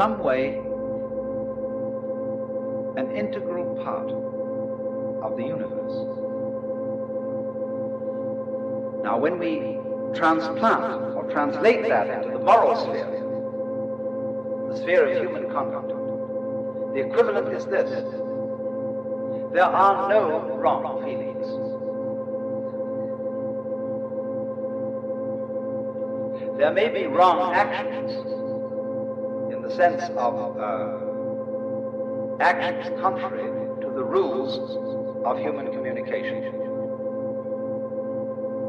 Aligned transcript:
some 0.00 0.18
way 0.20 0.56
an 2.96 3.14
integral 3.14 3.76
part 3.84 4.08
of 5.22 5.36
the 5.36 5.42
universe. 5.42 5.96
Now, 9.04 9.18
when 9.18 9.38
we 9.38 9.76
transplant 10.18 11.14
or 11.14 11.30
translate 11.30 11.86
that 11.90 12.08
into 12.08 12.30
the 12.30 12.42
moral 12.42 12.76
sphere, 12.76 13.10
the 14.70 14.76
sphere 14.78 15.04
of 15.04 15.20
human 15.20 15.50
conduct, 15.52 15.88
the 16.94 17.00
equivalent 17.06 17.48
is 17.54 17.66
this 17.66 17.90
there 19.52 19.64
are 19.64 20.08
no 20.08 20.56
wrong 20.56 21.02
feelings. 21.04 21.46
There 26.56 26.72
may 26.72 26.88
be 26.88 27.06
wrong 27.06 27.52
actions 27.52 28.39
sense 29.80 30.02
of 30.18 30.34
uh, 30.60 30.98
actions 32.38 33.00
contrary 33.00 33.48
to 33.80 33.88
the 33.94 34.04
rules 34.04 34.76
of 35.24 35.38
human 35.38 35.72
communication. 35.72 36.42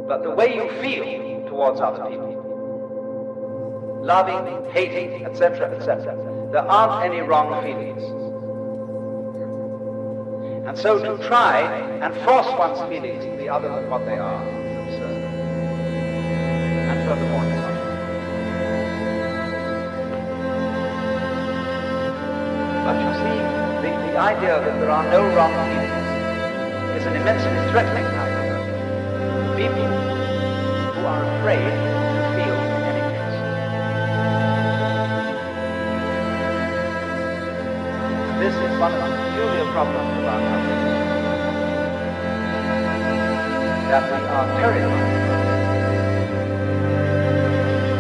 But 0.08 0.24
the 0.24 0.32
way 0.32 0.56
you 0.56 0.72
feel 0.82 1.04
towards 1.50 1.82
other 1.82 2.06
people, 2.10 2.40
loving, 4.06 4.72
hating, 4.72 5.26
etc., 5.26 5.76
etc., 5.76 6.16
there 6.54 6.64
aren't 6.64 7.04
any 7.04 7.20
wrong 7.20 7.62
feelings. 7.62 8.04
And 10.66 10.78
so 10.78 10.98
to 10.98 11.18
try 11.28 11.60
and 12.00 12.16
force 12.24 12.48
one's 12.58 12.80
feelings 12.88 13.26
to 13.26 13.36
be 13.36 13.50
other 13.50 13.68
than 13.68 13.90
what 13.90 14.06
they 14.06 14.18
are 14.18 14.48
is 14.48 14.94
absurd. 14.94 15.24
And 16.88 17.06
furthermore, 17.06 17.61
idea 24.22 24.62
that 24.62 24.80
there 24.80 24.92
are 24.92 25.04
no 25.10 25.22
wrong 25.34 25.50
feelings 25.66 26.02
is 26.96 27.06
an 27.08 27.16
immensely 27.16 27.58
threatening 27.72 28.06
idea. 28.06 28.54
People 29.58 29.90
who 30.94 31.02
are 31.10 31.24
afraid 31.34 31.74
to 32.14 32.22
feel 32.38 32.60
any 32.86 33.02
case. 33.18 33.38
This 38.42 38.54
is 38.54 38.72
one 38.78 38.94
of 38.94 39.02
the 39.02 39.12
peculiar 39.26 39.66
problems 39.74 40.14
of 40.20 40.26
our 40.34 40.42
country. 40.50 40.78
That 43.90 44.06
we 44.06 44.20
are 44.38 44.48
terrified 44.62 45.22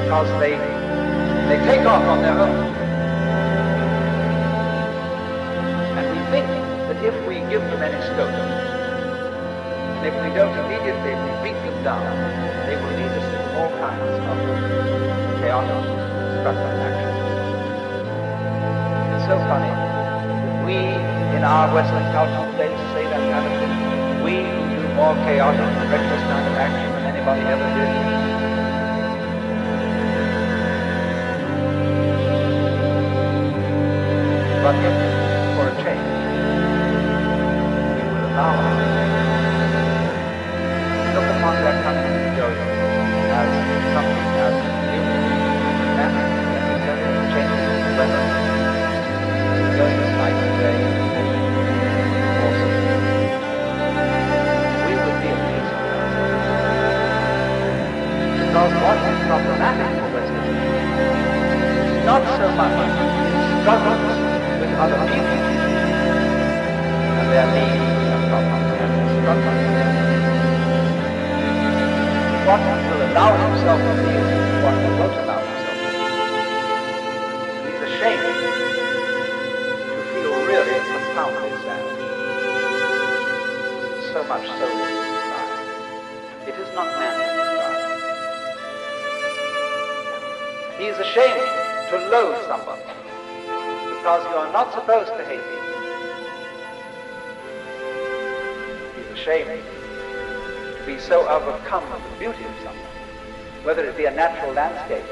because 0.04 0.30
they 0.40 0.54
they 1.50 1.58
take 1.66 1.84
off 1.88 2.04
on 2.13 2.22
their 2.22 2.38
own. 2.38 2.81
And 10.01 10.10
if 10.10 10.17
we 10.17 10.34
don't 10.34 10.58
immediately 10.65 11.13
beat 11.46 11.53
them 11.62 11.77
down, 11.84 12.01
they 12.65 12.74
will 12.74 12.89
lead 12.89 13.13
us 13.13 13.22
into 13.22 13.53
all 13.53 13.70
kinds 13.77 14.01
of 14.01 14.38
chaotic, 15.38 15.77
destructive 16.34 16.81
action. 16.89 17.13
It's 19.13 19.25
so 19.29 19.38
funny 19.46 19.70
we, 20.65 20.98
in 21.38 21.46
our 21.46 21.70
Western 21.70 22.01
culture 22.17 22.50
today, 22.58 22.74
say 22.98 23.05
that 23.13 23.22
kind 23.29 23.46
of 23.46 23.53
thing. 23.62 24.25
We 24.25 24.41
do 24.74 24.81
more 24.98 25.13
chaotic 25.22 25.70
reckless 25.93 26.24
kind 26.34 26.50
of 26.50 26.55
action 26.58 26.89
than 26.98 27.05
anybody 27.05 27.41
ever 27.46 27.70
did. 27.77 27.93
But 34.65 34.75
if, 34.81 34.98
for 35.53 35.65
a 35.70 35.75
change, 35.86 36.10
we 37.93 38.01
would 38.10 38.24
allow 38.34 38.81
as 42.53 43.93
something 43.93 44.36
as 44.39 44.71
to 73.62 73.94
feel 73.94 74.25
and 74.82 74.98
what 74.98 75.13
allow 75.22 75.41
himself 75.46 75.77
to 75.86 75.91
feel. 76.01 76.18
He's 77.65 77.82
ashamed 77.82 78.41
to 79.94 80.01
feel 80.13 80.34
really 80.50 80.80
profoundly 80.89 81.51
sad. 81.62 81.86
So 84.13 84.20
much 84.24 84.48
so 84.48 84.65
that 84.65 84.91
he. 84.98 85.01
It 86.50 86.56
is 86.58 86.70
not 86.74 86.89
manly 86.98 87.25
to. 87.25 87.41
He 90.80 90.86
is 90.88 90.98
ashamed 90.98 91.51
to 91.91 91.98
loathe 92.10 92.41
somebody 92.48 92.82
because 93.89 94.25
you 94.25 94.36
are 94.38 94.51
not 94.51 94.74
supposed 94.74 95.13
to 95.13 95.24
hate 95.25 95.46
people. 95.46 95.75
He's 98.98 99.12
ashamed 99.20 99.63
to 100.77 100.84
be 100.88 100.98
so 100.98 101.27
overcome 101.30 101.88
with 101.91 102.03
the 102.03 102.18
beauty 102.18 102.44
of 102.44 102.56
someone, 102.63 103.00
whether 103.63 103.88
it 103.88 103.98
be 103.98 104.06
a 104.06 104.12
natural 104.12 104.53
landscape 104.53 105.06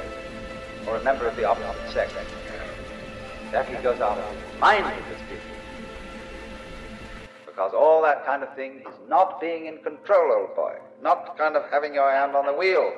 or 0.87 0.97
a 0.97 1.03
member 1.03 1.27
of 1.27 1.35
the 1.35 1.45
opposite 1.45 1.93
sex, 1.93 2.11
that 3.51 3.67
he 3.67 3.75
goes 3.83 3.99
out 3.99 4.17
of 4.17 4.35
his 4.39 4.59
mind 4.59 4.85
with 4.85 5.09
this 5.09 5.21
beauty. 5.27 5.43
Because 7.45 7.73
all 7.73 8.01
that 8.03 8.25
kind 8.25 8.43
of 8.43 8.55
thing 8.55 8.83
is 8.87 8.95
not 9.07 9.41
being 9.41 9.65
in 9.65 9.77
control, 9.79 10.31
old 10.31 10.55
boy, 10.55 10.75
not 11.01 11.37
kind 11.37 11.55
of 11.55 11.63
having 11.71 11.93
your 11.93 12.11
hand 12.11 12.35
on 12.35 12.45
the 12.45 12.53
wheel. 12.53 12.93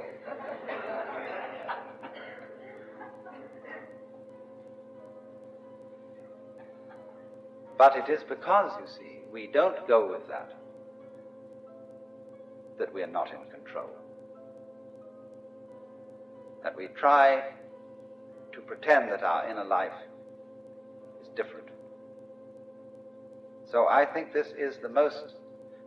But 7.78 7.96
it 7.98 8.10
is 8.10 8.22
because, 8.24 8.72
you 8.80 8.88
see, 8.88 9.20
we 9.32 9.48
don't 9.48 9.88
go 9.88 10.08
with 10.12 10.28
that 10.28 10.54
that 12.78 12.94
we 12.94 13.04
are 13.04 13.08
not 13.08 13.30
in 13.32 13.40
control. 13.52 13.90
That 16.64 16.76
we 16.76 16.88
try 16.88 17.44
to 18.54 18.62
pretend 18.62 19.12
that 19.12 19.24
our 19.24 19.50
inner 19.50 19.64
life 19.64 19.92
is 21.22 21.28
different. 21.36 21.68
So 23.72 23.88
I 23.88 24.06
think 24.06 24.34
this 24.34 24.48
is 24.58 24.78
the 24.82 24.90
most 24.90 25.36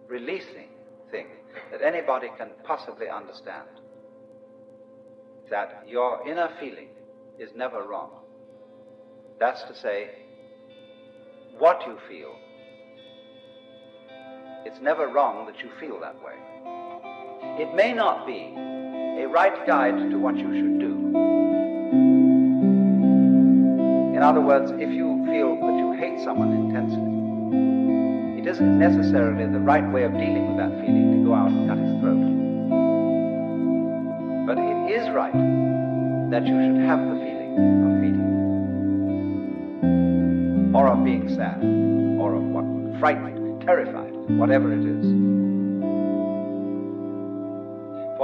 releasing 0.09 0.69
thing 1.11 1.27
that 1.71 1.83
anybody 1.83 2.29
can 2.39 2.49
possibly 2.65 3.09
understand. 3.09 3.69
That 5.51 5.85
your 5.87 6.27
inner 6.27 6.51
feeling 6.59 6.89
is 7.39 7.51
never 7.55 7.83
wrong. 7.83 8.11
That's 9.39 9.63
to 9.65 9.75
say, 9.75 10.11
what 11.59 11.83
you 11.87 11.99
feel. 12.09 12.35
It's 14.65 14.81
never 14.81 15.09
wrong 15.09 15.47
that 15.47 15.61
you 15.63 15.71
feel 15.79 16.01
that 16.01 16.17
way. 16.25 16.35
It 17.63 17.75
may 17.75 17.93
not 17.93 18.27
be 18.27 18.55
a 19.25 19.29
right 19.29 19.67
guide 19.67 19.97
to 20.11 20.19
what 20.19 20.37
you 20.37 20.53
should 20.53 20.79
do. 20.79 20.93
In 24.15 24.23
other 24.23 24.43
words, 24.43 24.71
if 24.73 24.91
you 24.91 25.25
feel 25.25 25.57
that 25.57 25.79
you 25.79 25.93
hate 25.93 26.21
someone 26.23 26.53
intensely, 26.53 27.11
it 28.39 28.47
isn't 28.47 28.79
necessarily 28.79 29.47
the 29.51 29.61
right 29.61 29.91
way 29.93 30.03
of 30.03 30.13
dealing 30.13 30.49
with 30.49 30.59
that 30.59 30.79
feeling 30.79 31.17
to 31.17 31.25
go 31.25 31.33
out 31.33 31.49
and 31.49 31.67
cut 31.67 31.79
his 31.79 32.01
throat. 32.01 32.21
But 34.47 34.59
it 34.59 34.91
is 34.93 35.09
right 35.15 35.33
that 36.31 36.47
you 36.47 36.61
should 36.61 36.85
have 36.85 37.01
the 37.01 37.17
feeling 37.25 37.57
of 37.57 37.93
hating 38.03 38.35
or 40.77 40.89
of 40.89 41.03
being 41.03 41.35
sad, 41.35 41.65
or 42.21 42.35
of 42.35 42.43
what, 42.43 42.67
frightened, 43.01 43.63
terrified, 43.63 44.13
whatever 44.37 44.71
it 44.73 44.85
is. 44.85 45.34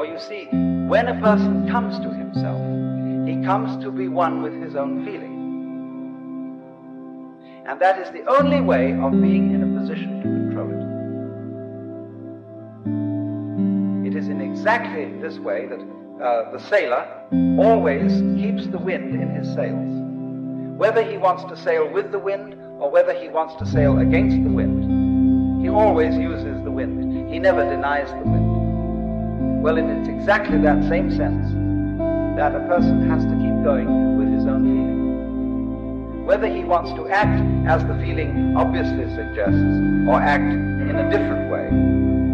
For 0.00 0.06
you 0.06 0.18
see, 0.18 0.46
when 0.88 1.08
a 1.08 1.20
person 1.20 1.68
comes 1.68 1.98
to 1.98 2.08
himself, 2.08 2.56
he 3.28 3.44
comes 3.44 3.84
to 3.84 3.92
be 3.92 4.08
one 4.08 4.40
with 4.40 4.54
his 4.54 4.74
own 4.74 5.04
feeling. 5.04 5.36
And 7.66 7.78
that 7.82 7.98
is 7.98 8.10
the 8.10 8.24
only 8.24 8.62
way 8.62 8.94
of 8.94 9.12
being 9.12 9.52
in 9.52 9.62
a 9.62 9.66
position 9.78 10.22
to 10.22 10.22
control 10.22 10.70
it. 14.06 14.08
It 14.08 14.16
is 14.18 14.28
in 14.28 14.40
exactly 14.40 15.12
this 15.20 15.38
way 15.38 15.66
that 15.66 15.80
uh, 16.24 16.50
the 16.50 16.60
sailor 16.70 17.06
always 17.58 18.22
keeps 18.40 18.68
the 18.68 18.78
wind 18.78 19.20
in 19.20 19.34
his 19.34 19.52
sails. 19.52 19.92
Whether 20.78 21.02
he 21.02 21.18
wants 21.18 21.44
to 21.44 21.54
sail 21.58 21.86
with 21.92 22.10
the 22.10 22.18
wind 22.18 22.54
or 22.80 22.90
whether 22.90 23.12
he 23.12 23.28
wants 23.28 23.54
to 23.56 23.66
sail 23.66 23.98
against 23.98 24.42
the 24.42 24.48
wind, 24.48 25.60
he 25.62 25.68
always 25.68 26.14
uses 26.14 26.64
the 26.64 26.70
wind. 26.70 27.30
He 27.30 27.38
never 27.38 27.68
denies 27.68 28.08
the 28.12 28.20
wind. 28.20 28.49
Well, 29.60 29.76
in 29.76 29.90
it's 29.90 30.08
exactly 30.08 30.56
that 30.62 30.82
same 30.88 31.10
sense 31.10 31.46
that 32.38 32.54
a 32.54 32.60
person 32.60 33.06
has 33.10 33.22
to 33.26 33.32
keep 33.32 33.62
going 33.62 34.16
with 34.16 34.32
his 34.32 34.46
own 34.46 34.64
feeling. 34.64 36.24
Whether 36.24 36.46
he 36.46 36.64
wants 36.64 36.94
to 36.94 37.06
act 37.10 37.44
as 37.68 37.84
the 37.84 37.94
feeling 37.96 38.56
obviously 38.56 39.04
suggests 39.14 39.60
or 40.08 40.16
act 40.16 40.48
in 40.48 40.96
a 40.96 41.10
different 41.10 41.52
way, 41.52 41.68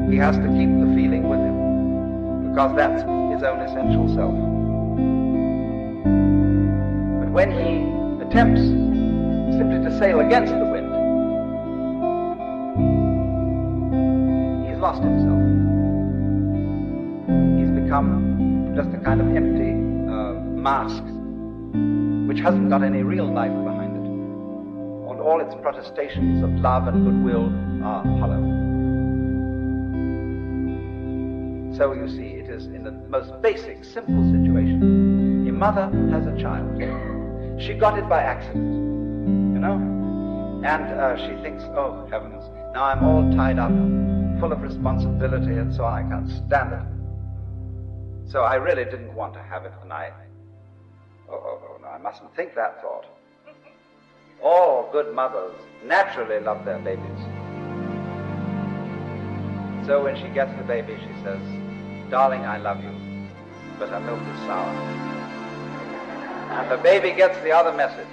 he 0.09 0.17
has 0.19 0.37
to 0.37 0.47
keep 0.55 0.71
the 0.71 0.87
feeling 0.95 1.29
with 1.29 1.41
him 1.41 2.51
because 2.51 2.77
that's 2.77 3.03
his 3.03 3.43
own 3.43 3.59
essential 3.59 4.07
self. 4.15 4.35
But 7.19 7.33
when 7.35 7.51
he 7.51 7.83
attempts 8.25 8.63
simply 9.59 9.83
to 9.83 9.99
sail 9.99 10.21
against 10.21 10.53
the 10.53 10.65
wind, 10.65 10.87
he's 14.69 14.79
lost 14.79 15.03
himself. 15.03 15.76
Become 17.87 18.73
just 18.75 18.89
a 18.89 18.99
kind 18.99 19.21
of 19.21 19.29
empty 19.29 19.71
uh, 20.11 20.35
mask 20.59 21.05
which 22.27 22.41
hasn't 22.41 22.69
got 22.69 22.83
any 22.83 23.05
real 23.05 23.33
life 23.33 23.53
behind 23.63 23.95
it. 23.95 24.03
And 25.09 25.21
all 25.21 25.41
its 25.41 25.55
protestations 25.63 26.43
of 26.43 26.51
love 26.59 26.89
and 26.89 27.07
goodwill 27.07 27.47
are 27.87 28.03
hollow. 28.19 28.43
So 31.77 31.93
you 31.93 32.09
see, 32.09 32.41
it 32.43 32.51
is 32.51 32.67
in 32.67 32.83
the 32.83 32.91
most 32.91 33.41
basic, 33.41 33.85
simple 33.85 34.33
situation. 34.33 35.47
A 35.49 35.53
mother 35.53 35.89
has 36.11 36.27
a 36.27 36.37
child. 36.43 36.83
She 37.63 37.75
got 37.75 37.97
it 38.01 38.09
by 38.09 38.21
accident, 38.21 38.65
you 39.55 39.61
know? 39.61 39.77
And 40.67 40.85
uh, 40.93 41.17
she 41.19 41.41
thinks, 41.41 41.63
oh, 41.77 42.09
heavens, 42.11 42.43
now 42.75 42.83
I'm 42.83 43.05
all 43.05 43.31
tied 43.37 43.61
up, 43.61 43.71
full 44.41 44.51
of 44.51 44.61
responsibility 44.61 45.53
and 45.53 45.73
so 45.73 45.85
on. 45.85 46.05
I 46.05 46.09
can't 46.11 46.29
stand 46.29 46.73
it. 46.73 46.96
So 48.29 48.43
I 48.43 48.57
really 48.57 48.85
didn't 48.85 49.15
want 49.15 49.35
to 49.35 49.43
have 49.43 49.65
it, 49.65 49.73
and 49.83 49.93
I, 49.93 50.11
oh, 51.29 51.35
oh, 51.35 51.61
oh 51.63 51.79
no, 51.81 51.89
I 51.89 51.99
mustn't 51.99 52.35
think 52.35 52.55
that 52.57 52.83
thought. 52.83 53.07
All 54.43 54.89
good 54.91 55.15
mothers 55.15 55.55
naturally 55.85 56.41
love 56.41 56.65
their 56.65 56.79
babies. 56.81 57.21
So 59.87 60.03
when 60.03 60.17
she 60.17 60.29
gets 60.35 60.53
the 60.59 60.65
baby, 60.65 60.97
she 60.99 61.23
says, 61.23 61.41
Darling, 62.11 62.45
I 62.45 62.59
love 62.59 62.83
you, 62.83 62.91
but 63.79 63.91
her 63.91 64.01
milk 64.01 64.21
is 64.21 64.39
sour. 64.41 65.07
And 66.51 66.71
the 66.71 66.79
baby 66.79 67.13
gets 67.13 67.39
the 67.45 67.53
other 67.53 67.73
message. 67.73 68.07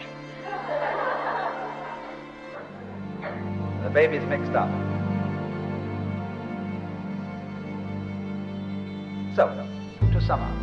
The 3.84 3.90
baby's 3.90 4.24
mixed 4.30 4.54
up. 4.54 4.70
So, 9.36 9.63
to 10.14 10.22
sum 10.22 10.42
up, 10.42 10.56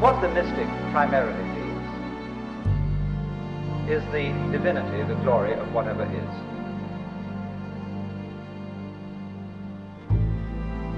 what 0.00 0.20
the 0.20 0.28
mystic 0.28 0.66
primarily 0.90 1.44
feels 1.54 1.64
is 3.90 4.02
the 4.12 4.32
divinity, 4.50 5.02
the 5.02 5.14
glory 5.22 5.52
of 5.52 5.72
whatever 5.74 6.04
is. 6.04 6.34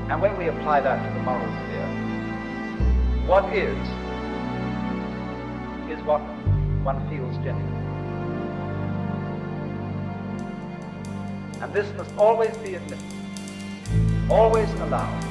And 0.09 0.23
when 0.23 0.37
we 0.39 0.47
apply 0.47 0.81
that 0.83 1.05
to 1.05 1.15
the 1.15 1.21
moral 1.25 1.47
sphere, 1.65 1.89
what 3.27 3.53
is, 3.53 3.77
is 5.91 6.01
what 6.05 6.21
one 6.85 7.09
feels 7.11 7.37
genuine. 7.39 7.75
And 11.61 11.73
this 11.73 11.93
must 11.97 12.17
always 12.17 12.57
be 12.59 12.77
admitted, 12.77 13.03
always 14.29 14.73
allowed. 14.75 15.25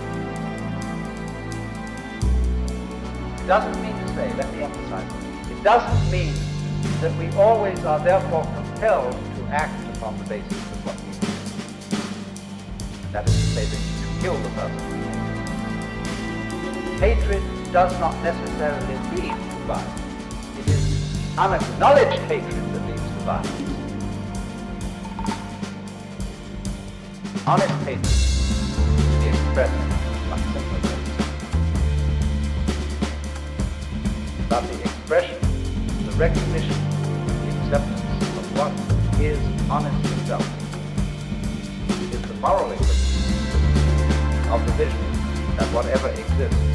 It 3.39 3.47
doesn't 3.47 3.81
mean 3.81 3.95
to 3.95 4.07
say, 4.15 4.33
let 4.33 4.53
me 4.53 4.63
emphasize 4.63 5.11
it, 5.51 5.63
doesn't 5.63 6.11
mean 6.11 6.33
that 7.01 7.15
we 7.17 7.27
always 7.37 7.83
are 7.85 7.99
therefore 7.99 8.43
compelled 8.43 9.11
to 9.11 9.45
act 9.49 9.97
upon 9.97 10.17
the 10.17 10.23
basis 10.25 10.51
of 10.51 10.85
what 10.85 10.95
we 10.95 11.11
do. 11.11 11.27
That 13.11 13.27
is 13.27 13.35
to 13.35 13.41
say 13.53 13.65
that 13.65 13.79
kill 14.21 14.37
the 14.37 14.49
person. 14.49 14.79
Hatred 16.99 17.43
does 17.71 17.99
not 17.99 18.15
necessarily 18.23 18.97
lead 19.15 19.33
to 19.33 19.57
violence. 19.65 20.01
It 20.59 20.67
is 20.69 21.37
unacknowledged 21.37 22.21
hatred 22.23 22.73
that 22.73 22.87
leads 22.87 23.01
to 23.01 23.07
violence. 23.25 23.61
Honest 27.45 27.73
hatred 27.83 28.34
simpler 29.55 29.85
But 34.49 34.61
the 34.67 34.81
expression, 34.81 35.39
the 36.05 36.11
recognition, 36.17 36.75
the 37.25 37.47
acceptance 37.61 38.01
of 38.37 38.45
what 38.57 38.71
is 39.21 39.39
honest 39.69 40.11
itself. 40.13 40.45
Is 42.13 42.21
the 42.21 42.33
moral 42.35 42.71
equivalent 42.71 42.95
of 44.51 44.65
the 44.65 44.71
vision 44.73 44.99
that 45.57 45.67
whatever 45.73 46.09
exists 46.09 46.59
is 46.59 46.74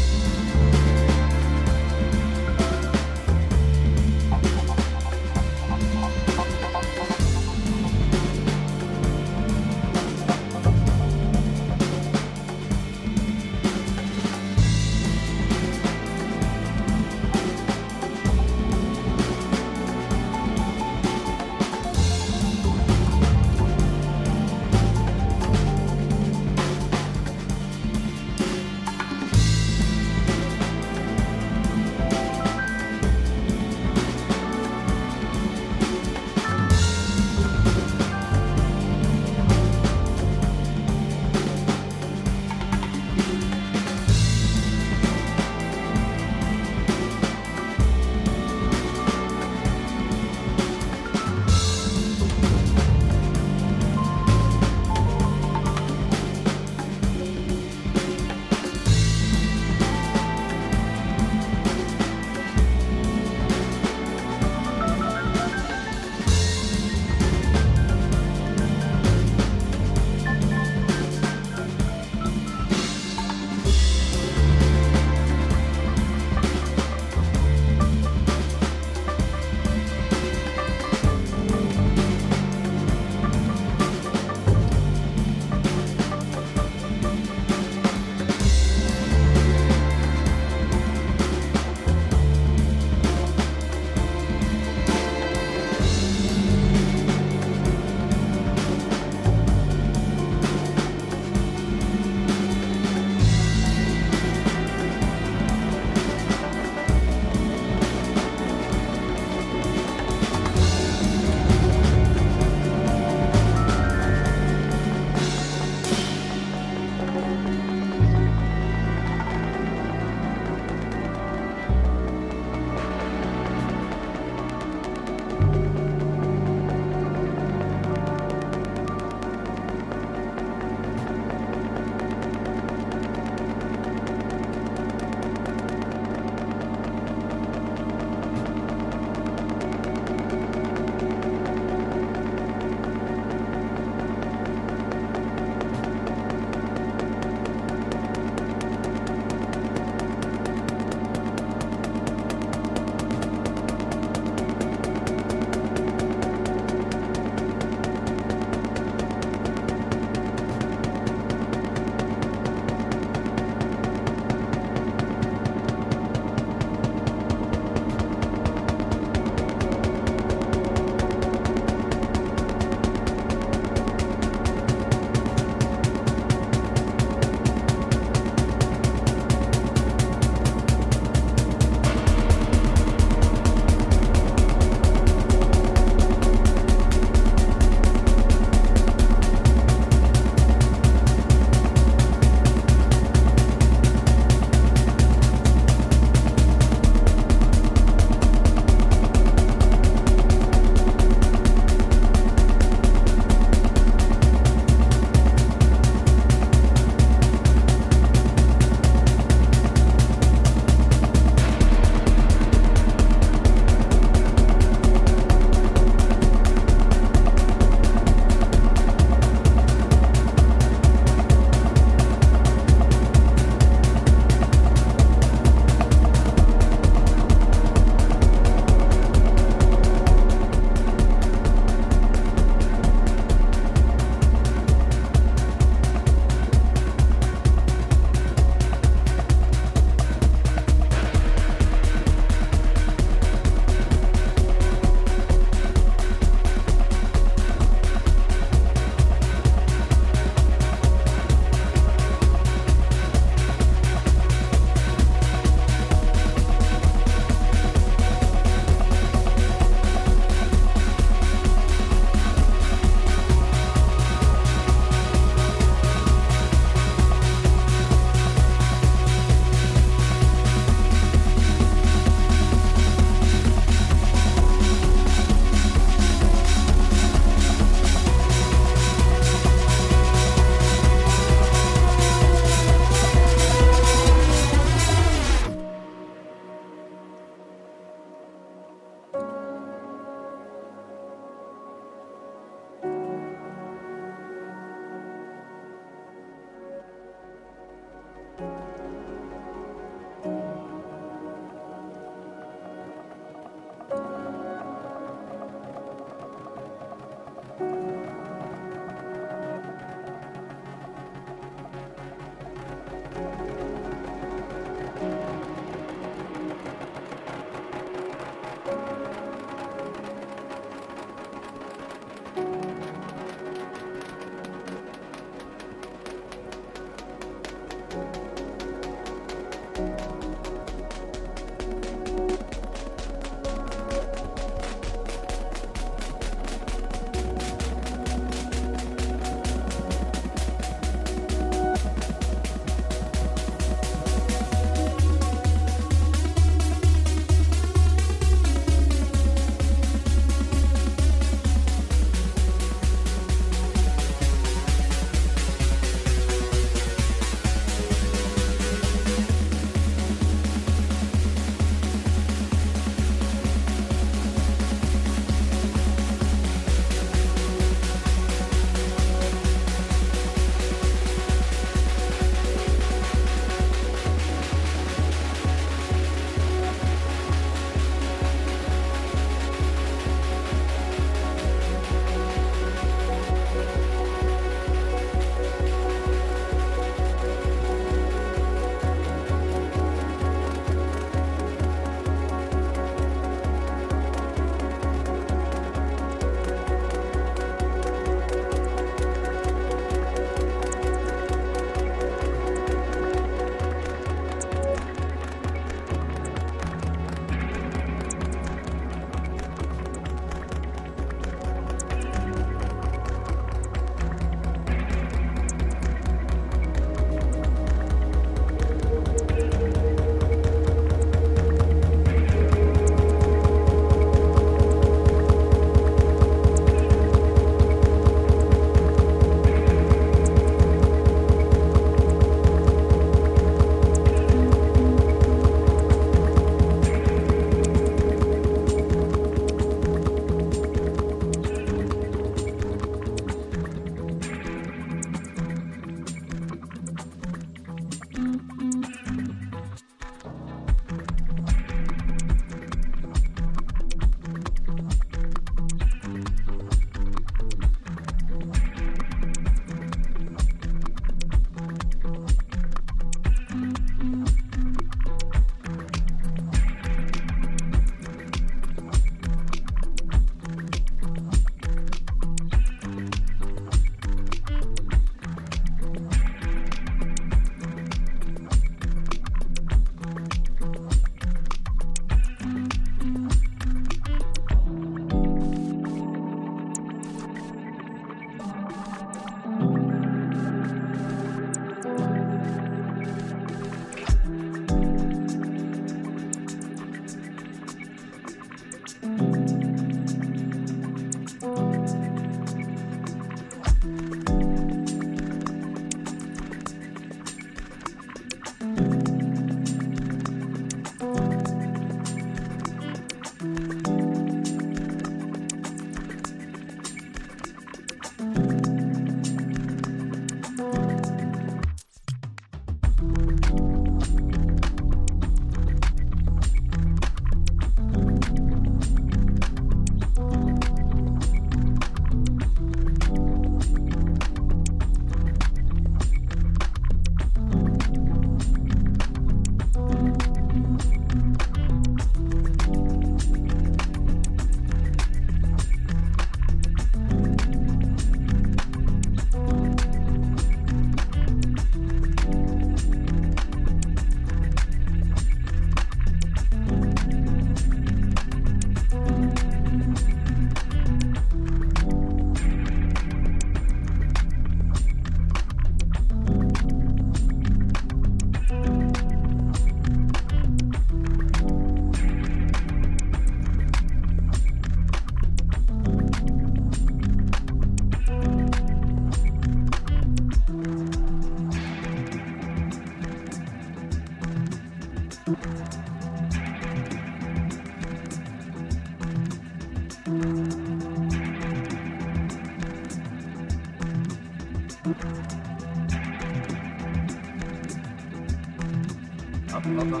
Abdullah 599.54 600.00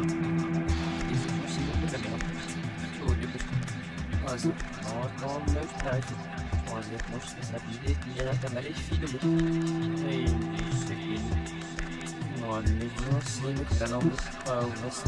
Vaziyet 6.74 7.02
boş. 7.14 7.24
Mesela 7.38 7.58
bir 7.68 7.88
de 7.88 7.94
diğer 8.14 8.42
temel 8.42 8.72
fiil 8.72 9.02
olur. 9.02 9.20
Olha, 12.60 12.90
não 13.10 13.20
sei 13.22 13.54
no 13.54 13.64
canal 13.78 14.00
do 14.00 14.44
Paulo, 14.44 14.70
mas 14.82 15.02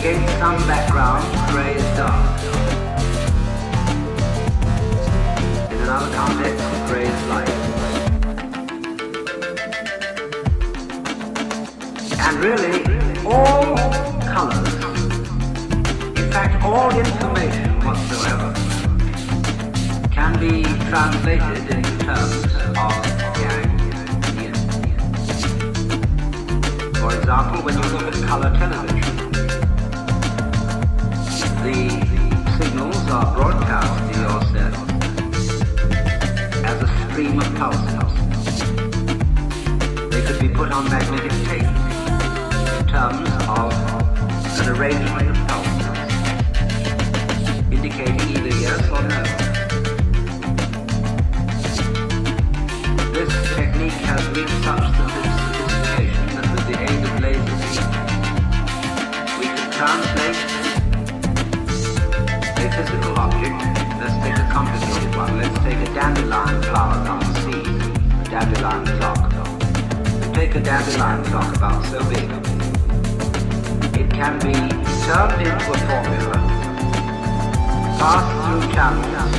against 0.00 0.32
some 0.38 0.56
background, 0.66 1.22
is 1.76 1.84
dark. 1.94 2.40
In 5.70 5.78
another 5.78 6.10
context, 6.14 6.64
is 7.04 7.22
light. 7.28 7.48
And 12.18 12.34
really, 12.40 12.80
all 13.26 13.76
colors, 14.24 14.74
in 16.18 16.32
fact, 16.32 16.64
all 16.64 16.90
information 16.98 17.68
whatsoever, 17.84 18.54
can 20.10 20.32
be 20.40 20.62
translated 20.88 21.76
into 21.76 21.98
terms 22.06 22.44
of 22.44 22.90
yang. 23.36 23.68
For 26.94 27.14
example, 27.18 27.62
when 27.62 27.74
you 27.74 27.82
look 27.90 28.14
at 28.14 28.14
color 28.26 28.50
television, 28.56 28.99
the 31.62 31.90
signals 32.58 32.96
are 33.10 33.34
broadcast 33.34 33.92
to 34.10 34.18
your 34.18 34.40
cell 34.50 34.74
as 36.64 36.80
a 36.80 36.88
stream 37.04 37.38
of 37.38 37.54
pulses. 37.56 38.12
They 40.10 40.22
could 40.22 40.40
be 40.40 40.48
put 40.48 40.72
on 40.72 40.88
magnetic 40.88 41.32
tape 41.44 41.68
in 42.78 42.86
terms 42.88 43.28
of 43.46 43.72
an 44.58 44.68
arrangement 44.74 45.28
of 45.28 45.36
pulses, 45.48 45.98
indicating 47.70 48.20
either 48.20 48.54
yes 48.56 48.80
or 48.88 49.02
no. 49.02 49.22
This 53.12 53.32
technique 53.54 54.00
has 54.08 54.26
reached 54.28 54.58
such 54.64 54.84
sophistication 54.96 56.26
that 56.36 56.46
with 56.52 56.64
the 56.68 56.76
aid 56.80 57.04
of 57.04 57.12
laser 57.20 57.56
beams, 57.60 57.86
we 59.38 59.44
can 59.44 59.70
translate 59.72 60.49
physical 62.72 63.18
object. 63.18 63.58
Let's 64.00 64.16
take 64.24 64.36
a 64.36 64.48
complicated 64.50 65.14
one. 65.16 65.38
Let's 65.38 65.58
take 65.64 65.76
a 65.76 65.94
dandelion 65.94 66.62
flower 66.62 66.98
on 67.08 67.20
the 67.20 67.32
seed, 67.42 67.66
dandelion 68.30 68.86
clock. 68.98 69.20
Take 70.34 70.54
a 70.54 70.60
dandelion 70.60 71.24
clock 71.24 71.56
about 71.56 71.84
so 71.86 71.98
big. 72.08 72.30
It 74.00 74.08
can 74.10 74.38
be 74.38 74.54
turned 75.04 75.42
into 75.42 75.68
a 75.70 75.78
formula, 75.88 76.38
passed 77.98 78.30
through 78.44 78.64
channels, 78.72 79.32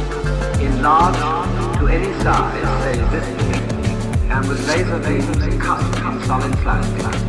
enlarged 0.60 1.80
to 1.80 1.88
any 1.88 2.12
size, 2.22 2.70
say 2.84 2.96
this 3.12 3.28
big, 3.48 3.64
and 4.30 4.48
with 4.48 4.68
laser 4.68 5.00
beams 5.00 5.38
cut 5.62 5.82
in 6.06 6.22
solid 6.26 6.54
plastic. 6.60 7.22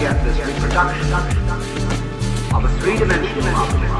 Get 0.00 0.16
this 0.24 0.38
reproduction 0.40 1.12
of 2.56 2.64
a 2.64 2.68
three-dimensional 2.80 3.52
object. 3.52 3.92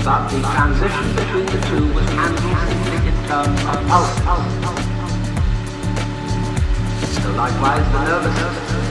But 0.00 0.24
the 0.32 0.40
transition 0.40 1.06
between 1.20 1.44
the 1.52 1.60
two 1.68 1.84
was 1.92 2.08
handled 2.16 2.56
simply 2.64 3.12
in 3.12 3.16
terms 3.28 3.60
of 3.68 3.76
pulses. 3.92 4.24
So 7.20 7.28
likewise 7.36 7.84
the 7.92 8.00
nervous 8.08 8.36
system 8.40 8.88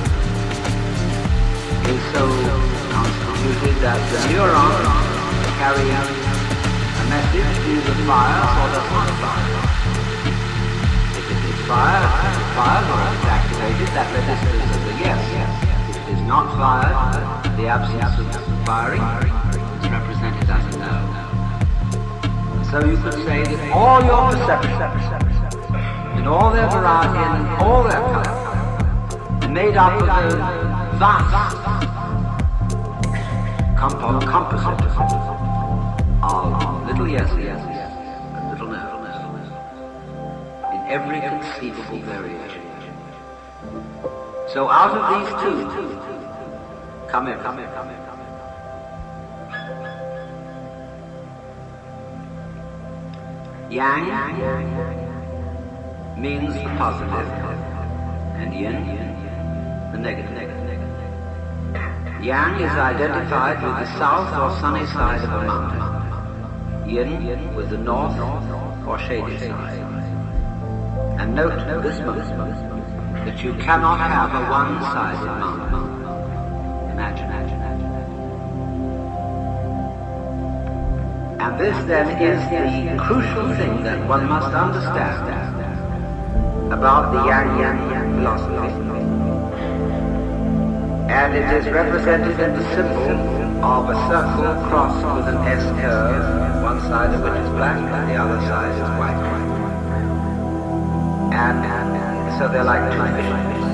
is 1.90 2.02
so 2.14 2.30
constituted 2.94 3.82
that 3.82 3.98
the 4.14 4.20
neuron 4.30 4.78
carries 5.58 6.06
a 6.86 7.06
message 7.10 7.50
either 7.66 7.98
fires 8.06 8.54
or 8.62 8.68
does 8.78 8.90
not 8.94 9.10
fire. 9.26 9.66
If 11.18 11.26
it 11.34 11.42
is 11.50 11.60
fired, 11.66 12.06
it 12.30 12.46
fires 12.54 12.88
or 12.94 13.02
is 13.10 13.26
activated, 13.26 13.90
that. 13.98 14.06
If 14.14 14.67
it 15.10 16.12
is 16.12 16.22
not 16.28 16.52
fired, 16.58 17.58
the 17.58 17.68
absence 17.68 18.36
of 18.36 18.66
firing 18.66 19.00
is 19.00 19.90
represented 19.90 20.50
as 20.50 20.76
a 20.76 20.80
no. 20.80 20.96
So 22.70 22.86
you 22.86 22.98
could 22.98 23.14
say 23.24 23.44
that 23.44 23.72
all 23.72 24.04
your 24.04 24.32
perceptions, 24.34 25.38
in 26.20 26.28
all 26.28 26.52
their 26.52 26.70
variety 26.70 27.20
and 27.20 27.48
all 27.64 27.84
their 27.84 28.02
color, 28.12 29.50
made 29.50 29.78
up 29.78 29.94
of 30.02 30.10
a 30.10 30.36
vast 31.00 31.56
compo- 33.78 34.20
composite 34.20 34.82
of 36.22 36.86
little 36.86 37.08
yeses 37.08 37.32
and 37.32 38.50
little 38.52 38.68
no's 38.68 39.48
in 40.74 40.82
every 40.92 41.22
conceivable 41.22 42.00
variation. 42.00 42.67
So 44.54 44.70
out 44.70 44.96
of 44.96 45.04
these 45.12 45.30
two, 45.44 45.58
come 47.10 47.28
in, 47.28 47.38
come 47.40 47.60
in, 47.60 47.70
come 47.72 47.90
in. 47.90 47.98
Yang 53.70 54.08
means 56.18 56.54
the 56.54 56.70
positive, 56.80 57.28
and 58.40 58.54
yin, 58.54 58.76
the 59.92 59.98
negative. 59.98 60.50
Yang 62.24 62.62
is 62.62 62.72
identified 62.72 63.62
with 63.62 63.76
the 63.76 63.98
south 64.00 64.32
or 64.34 64.58
sunny 64.62 64.86
side 64.88 65.22
of 65.26 65.30
a 65.30 65.44
mountain. 65.44 66.90
Yin 66.90 67.54
with 67.54 67.70
the 67.70 67.78
north 67.78 68.18
or 68.88 68.98
shady 69.00 69.38
side. 69.40 69.84
And 71.20 71.36
note 71.36 71.84
this 71.84 72.00
much, 72.00 72.77
that 73.28 73.44
you 73.44 73.54
cannot 73.56 74.00
have 74.00 74.32
a 74.32 74.44
one-sided 74.48 75.26
mountain. 75.28 75.84
Imagine, 76.96 77.28
imagine, 77.28 77.60
imagine. 77.60 78.16
And 81.44 81.60
this 81.60 81.76
then 81.92 82.08
is 82.24 82.40
the 82.48 82.96
crucial 83.04 83.54
thing 83.60 83.84
that 83.84 84.08
one 84.08 84.30
must 84.30 84.56
understand 84.56 85.28
about 86.72 87.12
the 87.12 87.20
Yin 87.28 87.60
Yang 87.60 87.80
philosophy. 88.16 88.72
And 91.12 91.36
it 91.36 91.50
is 91.52 91.68
represented 91.68 92.40
in 92.40 92.54
the 92.56 92.64
symbol 92.76 93.12
of 93.62 93.90
a 93.90 93.96
circle 94.08 94.56
crossed 94.70 95.04
with 95.18 95.28
an 95.36 95.40
S 95.44 95.64
curve, 95.82 96.64
one 96.64 96.80
side 96.80 97.14
of 97.14 97.22
which 97.22 97.34
is 97.44 97.50
black 97.60 97.78
and 97.78 98.10
the 98.10 98.16
other 98.16 98.40
side 98.48 98.72
is 98.72 98.90
white. 98.98 99.27
So 102.38 102.48
they're 102.48 102.64
like 102.64 102.86
two 102.94 103.02
fishes. 103.18 103.66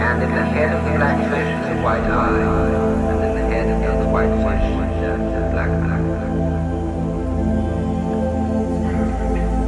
And 0.00 0.22
in 0.24 0.30
the 0.32 0.44
head 0.56 0.72
of 0.72 0.80
the 0.84 0.92
black 0.96 1.18
fish 1.28 1.52
is 1.52 1.68
a 1.68 1.82
white 1.84 2.08
eye, 2.08 2.40
and 3.12 3.20
in 3.20 3.32
the 3.36 3.44
head 3.52 3.68
of 3.68 4.00
the 4.00 4.08
white 4.08 4.32
fish 4.40 4.64
is 4.72 5.12
a 5.36 5.52
black 5.52 5.68
eye. 5.68 6.00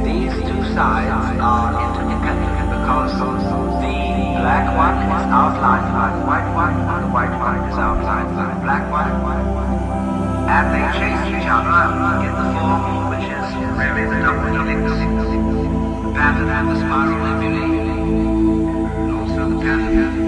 These 0.01 0.33
two 0.49 0.61
sides 0.73 1.37
are 1.37 1.77
interdependent 1.77 2.73
because 2.73 3.13
the 3.21 3.95
black 4.41 4.65
one 4.73 4.97
is 5.05 5.25
outlined 5.29 5.89
by 5.93 6.09
the 6.09 6.25
white 6.25 6.49
one, 6.57 6.73
and 6.73 7.05
the 7.05 7.09
white 7.13 7.37
one 7.37 7.69
is 7.69 7.77
outlined 7.77 8.33
by 8.33 8.49
the 8.49 8.59
black 8.65 8.83
one. 8.89 9.13
And 10.49 10.65
they 10.73 10.85
chase 10.97 11.21
each 11.37 11.49
other 11.49 11.69
get 12.21 12.33
the 12.33 12.45
form 12.53 13.09
which 13.13 13.29
is 13.29 13.47
really 13.77 14.05
the 14.09 14.17
double 14.25 14.49
helix, 14.57 15.14
pattern 16.15 16.49
and 16.49 16.69
the 16.69 16.75
spiral 16.79 17.19
nebulae, 17.25 17.65
and 18.99 19.11
also 19.11 19.49
the 19.49 19.59
pattern 19.61 20.24